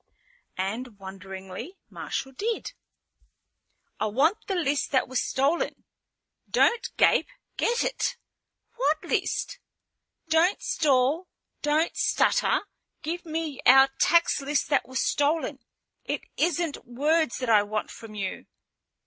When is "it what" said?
7.83-9.03